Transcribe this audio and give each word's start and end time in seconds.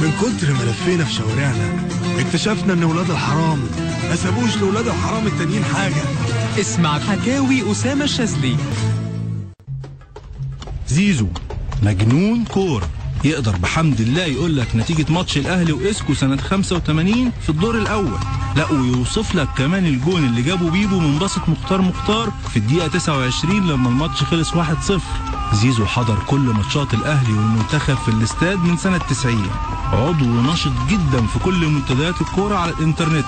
من 0.00 0.12
كتر 0.20 0.52
ما 0.52 0.62
لفينا 0.70 1.04
في 1.04 1.12
شوارعنا 1.12 1.88
اكتشفنا 2.18 2.72
إن 2.72 2.84
ولاد 2.84 3.10
الحرام 3.10 3.58
ما 4.08 4.16
سابوش 4.16 4.56
لولاد 4.56 4.86
الحرام 4.88 5.26
التانيين 5.26 5.64
حاجة. 5.64 6.02
اسمع 6.60 6.98
حكاوي 6.98 7.72
أسامة 7.72 8.04
الشاذلي. 8.04 8.56
زيزو 10.88 11.26
مجنون 11.82 12.44
كورة. 12.44 12.88
يقدر 13.24 13.56
بحمد 13.56 14.00
الله 14.00 14.24
يقول 14.24 14.56
لك 14.56 14.76
نتيجة 14.76 15.12
ماتش 15.12 15.36
الأهلي 15.38 15.72
وإسكو 15.72 16.14
سنة 16.14 16.36
85 16.36 17.32
في 17.42 17.50
الدور 17.50 17.78
الأول. 17.78 18.18
لا 18.56 18.70
ويوصف 18.72 19.34
لك 19.34 19.48
كمان 19.58 19.86
الجون 19.86 20.24
اللي 20.26 20.42
جابه 20.42 20.70
بيبو 20.70 20.98
من 20.98 21.18
بسط 21.18 21.48
مختار 21.48 21.80
مختار 21.82 22.32
في 22.50 22.56
الدقيقة 22.56 22.88
29 22.88 23.68
لما 23.68 23.88
الماتش 23.88 24.22
خلص 24.22 24.50
1-0 24.52 24.54
زيزو 25.52 25.86
حضر 25.86 26.18
كل 26.26 26.40
ماتشات 26.40 26.94
الأهلي 26.94 27.32
والمنتخب 27.32 27.94
في 27.94 28.08
الاستاد 28.08 28.58
من 28.64 28.76
سنة 28.76 28.98
90 28.98 29.46
عضو 29.92 30.24
نشط 30.24 30.72
جدا 30.88 31.26
في 31.26 31.38
كل 31.38 31.66
منتديات 31.68 32.20
الكورة 32.20 32.56
على 32.56 32.70
الإنترنت 32.72 33.24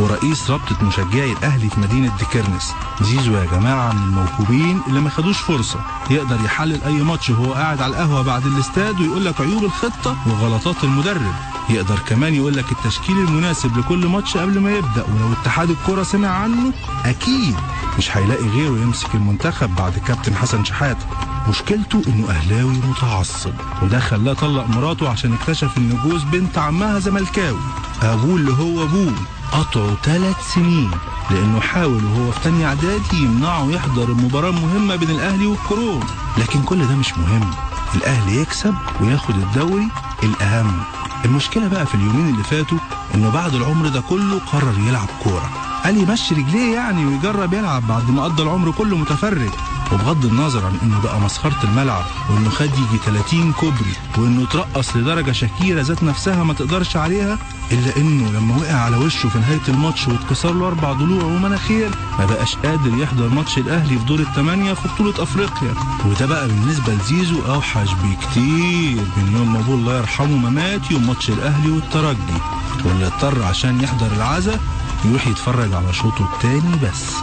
ورئيس 0.00 0.50
رابطة 0.50 0.84
مشجعي 0.84 1.32
الأهلي 1.32 1.68
في 1.70 1.80
مدينة 1.80 2.16
ديكرنس. 2.18 2.72
زيزو 3.00 3.32
يا 3.36 3.44
جماعة 3.44 3.92
من 3.92 4.02
الموهوبين 4.02 4.80
اللي 4.88 5.00
ما 5.00 5.10
خدوش 5.10 5.38
فرصة. 5.38 5.80
يقدر 6.10 6.44
يحلل 6.44 6.82
أي 6.82 7.02
ماتش 7.02 7.30
وهو 7.30 7.52
قاعد 7.52 7.82
على 7.82 7.90
القهوة 7.90 8.22
بعد 8.22 8.46
الاستاد 8.46 9.00
ويقول 9.00 9.24
لك 9.24 9.40
عيوب 9.40 9.64
الخطة 9.64 10.16
وغلطات 10.26 10.84
المدرب. 10.84 11.34
يقدر 11.70 11.98
كمان 11.98 12.34
يقول 12.34 12.56
لك 12.56 12.72
التشكيل 12.72 13.18
المناسب 13.18 13.78
لكل 13.78 14.06
ماتش 14.06 14.36
قبل 14.36 14.60
ما 14.60 14.70
يبدأ. 14.72 15.04
ولو 15.04 15.32
اتحاد 15.32 15.70
الكرة 15.70 16.02
سمع 16.02 16.28
عنه 16.28 16.72
أكيد 17.04 17.56
مش 17.98 18.16
هيلاقي 18.16 18.48
غيره 18.48 18.70
يمسك 18.82 19.14
المنتخب 19.14 19.76
بعد 19.76 19.98
كابتن 19.98 20.34
حسن 20.36 20.64
شحاتة 20.64 21.06
مشكلته 21.48 22.02
إنه 22.08 22.30
أهلاوي 22.30 22.72
متعصب 22.88 23.52
وده 23.82 24.00
خلاه 24.00 24.32
طلق 24.32 24.66
مراته 24.68 25.08
عشان 25.08 25.32
اكتشف 25.32 25.78
إن 25.78 25.98
جوز 26.04 26.22
بنت 26.22 26.58
عمها 26.58 26.98
زملكاوي. 26.98 27.58
أبوه 28.02 28.36
اللي 28.36 28.52
هو 28.52 28.82
أبوه 28.84 29.12
قطعه 29.52 29.94
ثلاث 30.04 30.36
سنين 30.54 30.90
لأنه 31.30 31.60
حاول 31.60 32.04
وهو 32.04 32.30
في 32.30 32.40
تانية 32.44 32.66
اعدادي 32.66 33.16
يمنعه 33.22 33.70
يحضر 33.70 34.04
المباراة 34.04 34.50
المهمة 34.50 34.96
بين 34.96 35.10
الأهلي 35.10 35.46
والكروم 35.46 36.00
لكن 36.38 36.62
كل 36.62 36.86
ده 36.88 36.94
مش 36.96 37.18
مهم 37.18 37.50
الأهلي 37.94 38.36
يكسب 38.40 38.74
وياخد 39.00 39.34
الدوري 39.34 39.88
الأهم. 40.22 40.82
المشكلة 41.24 41.68
بقى 41.68 41.86
في 41.86 41.94
اليومين 41.94 42.28
اللي 42.28 42.44
فاتوا 42.44 42.78
إنه 43.14 43.30
بعد 43.30 43.54
العمر 43.54 43.88
ده 43.88 44.00
كله 44.00 44.38
قرر 44.52 44.74
يلعب 44.78 45.08
كورة. 45.24 45.50
قال 45.84 45.96
يمشي 45.96 46.34
رجليه 46.34 46.74
يعني 46.74 47.06
ويجرب 47.06 47.52
يلعب 47.54 47.86
بعد 47.86 48.10
ما 48.10 48.24
قضى 48.24 48.42
العمر 48.42 48.70
كله 48.70 48.96
متفرج. 48.96 49.50
وبغض 49.92 50.24
النظر 50.24 50.66
عن 50.66 50.72
إنه 50.82 51.00
بقى 51.00 51.20
مسخرة 51.20 51.56
الملعب 51.64 52.04
وإنه 52.30 52.50
خد 52.50 52.64
يجي 52.74 52.98
30 53.06 53.52
كوبري 53.52 53.92
وإنه 54.18 54.42
اترقص 54.44 54.96
لدرجة 54.96 55.32
شكيرة 55.32 55.82
ذات 55.82 56.02
نفسها 56.02 56.44
ما 56.44 56.54
تقدرش 56.54 56.96
عليها 56.96 57.38
إلا 57.72 57.96
إنه 57.96 58.30
لما 58.30 58.56
وقع 58.56 58.74
على 58.74 58.96
وشه 58.96 59.28
في 59.28 59.38
نهاية 59.38 59.60
الماتش 59.68 60.08
واتكسر 60.08 60.52
له 60.54 60.66
أربع 60.68 60.92
ضلوع 60.92 61.24
ومناخير 61.24 61.90
ما 62.18 62.24
بقاش 62.26 62.56
قادر 62.56 62.94
يحضر 62.98 63.28
ماتش 63.28 63.58
الأهلي 63.58 63.98
في 63.98 64.04
دور 64.04 64.18
الثمانية 64.20 64.72
في 64.72 64.88
بطولة 64.88 65.22
أفريقيا. 65.22 65.74
وده 66.06 66.26
بقى 66.26 66.48
بالنسبة 66.48 66.94
لزيزو 66.94 67.40
أوحش 67.48 67.88
بكتير 67.92 69.02
من 69.16 69.32
يوم 69.36 69.52
ما 69.52 69.58
أبوه 69.60 69.74
الله 69.74 69.96
يرحمه 69.98 70.36
ما 70.36 70.50
مات 70.50 70.90
يوم 70.90 71.06
ماتش 71.06 71.30
الأهلي 71.30 71.70
والترجي. 71.70 72.38
واللي 72.84 73.06
اضطر 73.06 73.42
عشان 73.42 73.80
يحضر 73.80 74.12
العزا 74.16 74.60
يروح 75.04 75.26
يتفرج 75.26 75.72
على 75.74 75.92
شوطه 75.92 76.28
التاني 76.34 76.76
بس. 76.82 77.14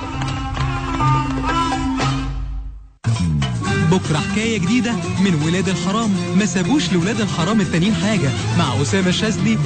بكرة 3.91 4.17
حكاية 4.17 4.59
جديدة 4.59 4.91
من 4.93 5.41
ولاد 5.45 5.69
الحرام. 5.69 6.09
ما 6.39 6.45
سابوش 6.45 6.93
لولاد 6.93 7.21
الحرام 7.21 7.61
التانيين 7.61 7.95
حاجة. 7.95 8.29
مع 8.57 8.81
أسامة 8.81 9.07
الشاذلي 9.09 9.57